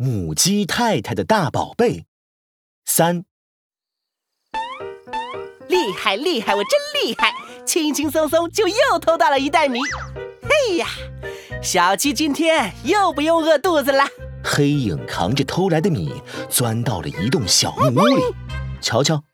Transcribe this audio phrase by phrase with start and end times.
[0.00, 2.06] 母鸡太太的大宝贝
[2.84, 3.24] 三，
[5.66, 7.34] 厉害厉害，我真厉害，
[7.66, 9.80] 轻轻松松就又偷到了一袋米。
[10.42, 10.86] 嘿呀，
[11.60, 14.04] 小鸡今天又不用饿肚子了。
[14.44, 18.22] 黑影扛着偷来的米，钻到了一栋小木屋里。
[18.80, 19.24] 瞧瞧，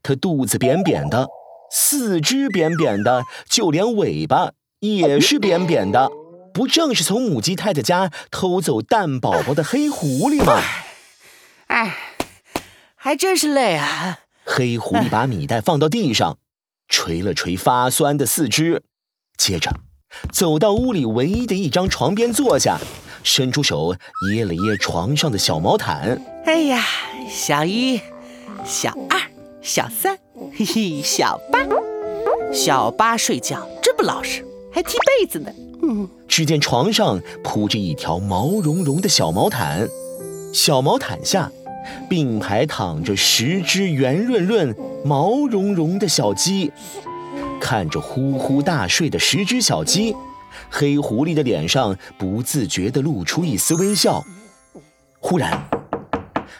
[0.00, 1.26] 它肚子扁扁的，
[1.72, 6.08] 四肢扁扁的，就连尾巴也是扁扁的。
[6.54, 10.62] 不正是从母鸡太太家偷走蛋宝宝的黑狐狸吗？
[11.66, 11.96] 哎，
[12.94, 14.20] 还真是累啊！
[14.44, 16.38] 黑狐狸把米袋放到地上，
[16.88, 18.84] 捶了捶发酸的四肢，
[19.36, 19.80] 接着
[20.32, 22.78] 走到屋里唯一的一张床边坐下，
[23.24, 23.96] 伸出手
[24.30, 26.22] 掖了掖床上的小毛毯。
[26.46, 26.86] 哎呀，
[27.28, 28.00] 小一、
[28.64, 29.20] 小二、
[29.60, 30.16] 小三，
[30.56, 31.58] 嘿嘿，小八，
[32.52, 35.50] 小八睡觉真不老实，还踢被子呢。
[36.26, 39.88] 只见床上铺着一条毛茸茸的小毛毯，
[40.52, 41.50] 小毛毯下
[42.08, 46.72] 并排躺着十只圆润润、毛茸茸的小鸡。
[47.60, 50.14] 看着呼呼大睡的十只小鸡，
[50.70, 54.22] 黑狐狸的脸上不自觉地露出一丝微笑。
[55.18, 55.68] 忽然，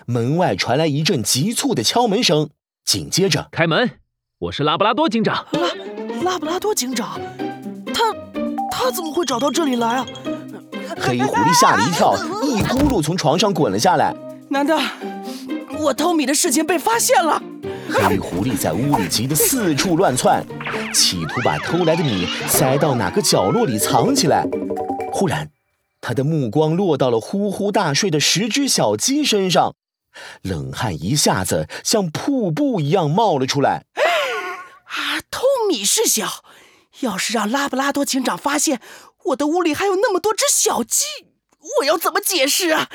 [0.06, 2.48] 门外传来一阵急促的敲门声，
[2.84, 3.90] 紧接着开门，
[4.38, 5.46] 我是拉布拉多警长。
[5.52, 7.53] 拉拉布拉多警长，他。
[8.84, 10.06] 他怎么会找到这里来啊？
[11.00, 14.14] 黑狐狸吓了一跳，一咕噜从床上滚了下来。
[14.50, 14.78] 难道
[15.78, 17.42] 我偷米的事情被发现了？
[17.88, 20.44] 黑狐狸在屋里急得四处乱窜，
[20.92, 24.46] 企图把偷来的米塞到哪个角落里藏起来。
[25.10, 25.48] 忽然，
[26.02, 29.72] 他的目光落到了呼呼大睡的十只小鸡身上，
[30.42, 33.86] 冷汗一下子像瀑布一样冒了出来。
[34.84, 35.40] 啊，偷
[35.70, 36.44] 米是小。
[37.00, 38.80] 要是让拉布拉多警长发现
[39.26, 41.04] 我的屋里还有那么多只小鸡，
[41.80, 42.88] 我要怎么解释啊？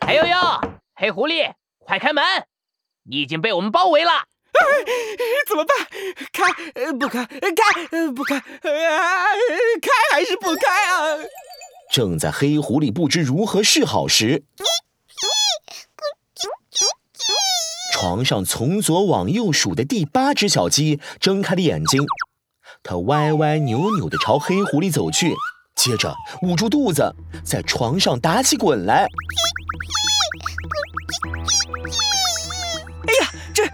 [0.00, 0.36] 哎呦呦，
[0.94, 1.52] 黑狐狸，
[1.86, 2.24] 快开门！
[3.04, 4.10] 你已经被我们包围了，
[5.46, 5.76] 怎么办？
[6.32, 6.92] 开？
[6.92, 7.24] 不开？
[7.24, 8.08] 开？
[8.14, 8.40] 不开？
[8.40, 11.18] 开还是不开啊？
[11.92, 14.44] 正在黑狐狸不知如何是好时，
[17.92, 22.04] 床上从左往右数的第八只小鸡睁开了眼睛。
[22.82, 25.34] 他歪歪扭扭地朝黑狐狸走去，
[25.76, 27.14] 接着捂住肚子，
[27.44, 29.06] 在床上打起滚来。
[33.06, 33.64] 哎呀，这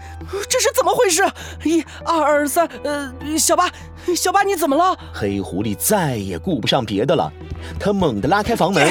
[0.49, 1.23] 这是怎么回事？
[1.63, 3.71] 一、二、三，呃，小八，
[4.13, 4.97] 小八，你怎么了？
[5.13, 7.31] 黑狐狸再也顾不上别的了，
[7.79, 8.85] 他猛地拉开房门。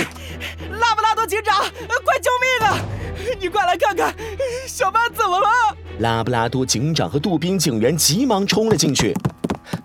[0.81, 1.61] 拉布拉多警长，
[2.05, 2.79] 快救命啊！
[3.39, 4.15] 你快来看看，
[4.67, 5.49] 小八怎么了？
[5.99, 9.15] 拉布拉多警长和杜宾警员急忙冲了进去。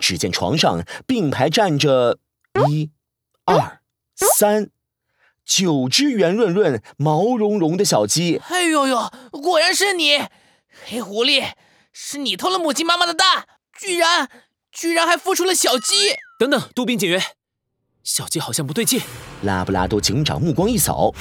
[0.02, 2.18] 只见床上并排站着
[2.68, 2.90] 一、
[3.46, 3.80] 二、
[4.16, 4.70] 三、
[5.46, 8.42] 九只圆润润、毛茸茸的小鸡。
[8.50, 10.20] 哎呦呦，果然是你，
[10.86, 11.52] 黑狐狸，
[11.94, 13.46] 是你偷了母鸡妈妈的蛋，
[13.80, 14.30] 居然
[14.72, 16.18] 居然还孵出了小鸡！
[16.40, 17.22] 等等，杜宾警员，
[18.04, 19.00] 小鸡好像不对劲。
[19.44, 21.14] 拉布拉多警长目光一扫。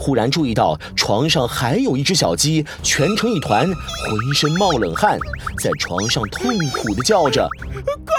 [0.00, 5.18] 忽然注意到床上还有一只小鸡，蜷成一团，浑身冒冷汗，
[5.60, 7.48] 在床上痛苦地叫着
[7.82, 8.17] ：“快，拉布拉多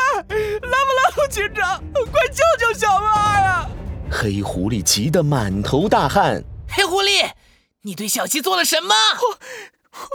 [1.29, 1.81] 警长，
[2.11, 3.65] 快救救小八呀！”
[4.11, 6.43] 黑狐狸急得满头大汗。
[6.67, 7.29] 黑狐狸，
[7.83, 8.95] 你对小七做了什么？
[9.21, 10.07] 我我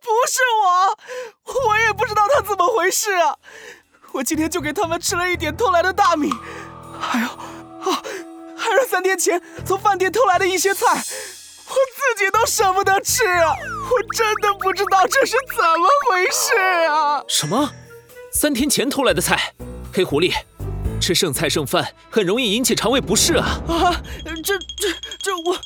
[0.00, 3.36] 不是我，我也不知道他怎么回事啊！
[4.12, 6.30] 我今天就给他们吃了一点偷来的大米，
[6.98, 8.02] 还有啊。
[8.56, 13.54] 还有三天前从饭店偷来的一些菜，我自己都舍不得吃啊！
[13.90, 17.22] 我真的不知道这是怎么回事啊！
[17.28, 17.70] 什么？
[18.32, 19.52] 三天前偷来的菜？
[19.92, 20.34] 黑狐狸，
[21.00, 23.60] 吃剩菜剩饭很容易引起肠胃不适啊！
[23.68, 24.02] 啊，
[24.42, 24.88] 这这
[25.18, 25.60] 这我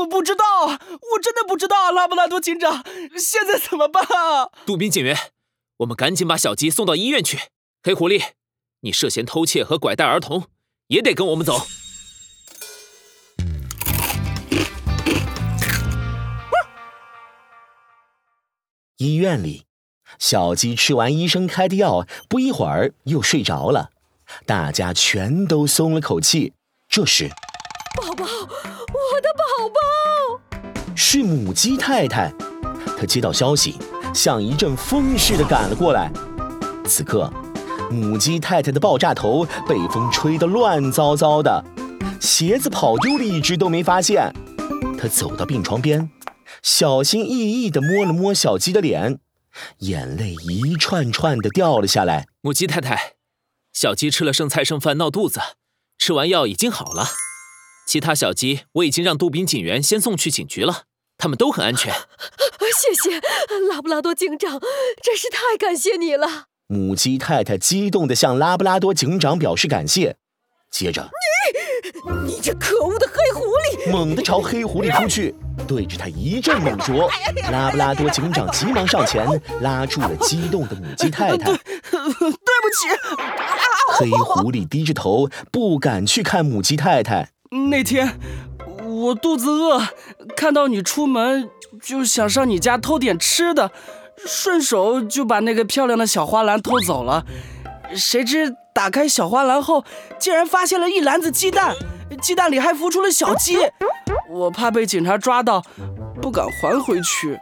[0.00, 1.92] 我不知道啊，我真的不知道啊！
[1.92, 2.84] 拉布拉多警长，
[3.16, 4.50] 现在怎么办啊？
[4.66, 5.16] 杜宾警员，
[5.78, 7.38] 我们赶紧把小鸡送到医院去。
[7.84, 8.30] 黑狐狸，
[8.80, 10.46] 你涉嫌偷窃和拐带儿童，
[10.88, 11.66] 也得跟我们走。
[18.96, 19.66] 医院里，
[20.18, 23.90] 小鸡吃完医生开的药，不一会儿又睡着了。
[24.46, 26.52] 大家全都松了口气。
[26.88, 27.30] 这时，
[27.96, 30.58] 宝宝，我的宝宝，
[30.94, 32.32] 是母鸡太太。
[32.98, 33.76] 她接到消息，
[34.14, 36.10] 像一阵风似的赶了过来。
[36.84, 37.32] 此刻，
[37.90, 41.64] 母鸡太太的爆炸头被风吹得乱糟糟的，
[42.20, 44.32] 鞋子跑丢了一只都没发现。
[44.98, 46.10] 她走到病床边。
[46.62, 49.18] 小心翼翼地摸了摸小鸡的脸，
[49.78, 52.26] 眼泪一串串地掉了下来。
[52.40, 53.14] 母鸡太太，
[53.72, 55.40] 小鸡吃了剩菜剩饭闹肚子，
[55.98, 57.06] 吃完药已经好了。
[57.86, 60.84] 其他小鸡我已经让杜宾警员先送去警局了，
[61.16, 61.92] 他们都很安全。
[61.92, 63.20] 谢谢，
[63.70, 64.60] 拉布拉多警长，
[65.02, 66.46] 真是太感谢你了。
[66.68, 70.16] 母鸡太太激动地向拉布拉多警长表示感谢，
[70.70, 71.10] 接着
[72.24, 73.90] 你你这可恶的黑狐狸！
[73.90, 75.34] 猛地朝黑狐狸扑去，
[75.66, 77.10] 对着它一阵猛啄。
[77.50, 79.26] 拉布拉多警长急忙上前
[79.60, 81.52] 拉住了激动的母鸡太太。
[83.94, 87.30] 黑狐狸低着头，不敢去看母鸡太太。
[87.70, 88.18] 那天
[88.84, 89.82] 我肚子饿，
[90.36, 91.50] 看到你出门，
[91.82, 93.70] 就想上你家偷点吃的，
[94.24, 97.24] 顺手就把那个漂亮的小花篮偷走了。
[97.94, 99.84] 谁知打开小花篮后，
[100.18, 101.74] 竟然发现了一篮子鸡蛋，
[102.22, 103.58] 鸡蛋里还孵出了小鸡。
[104.30, 105.62] 我怕被警察抓到，
[106.22, 107.38] 不敢还回去，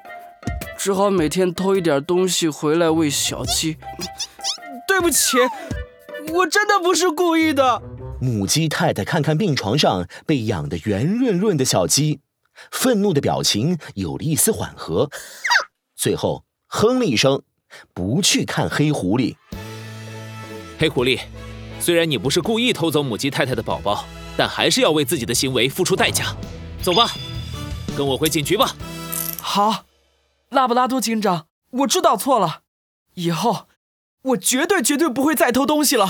[0.76, 3.76] 只好每天偷一点东西回来喂小鸡。
[4.90, 5.36] 对不起，
[6.32, 7.80] 我真的不是故意的。
[8.20, 12.18] 母鸡太太看看病床上被养得圆润润的小鸡，
[12.72, 15.08] 愤怒的表情有了一丝缓和，
[15.94, 17.42] 最后哼了一声，
[17.94, 19.36] 不去看黑狐狸。
[20.76, 21.20] 黑狐狸，
[21.78, 24.04] 虽然你不是故意偷走母鸡太太的宝宝，
[24.36, 26.34] 但还是要为自己的行为付出代价。
[26.82, 27.12] 走吧，
[27.96, 28.74] 跟我回警局吧。
[29.40, 29.84] 好，
[30.48, 32.62] 拉布拉多警长，我知道错了，
[33.14, 33.68] 以后
[34.22, 36.06] 我绝对绝对不会再偷东西了。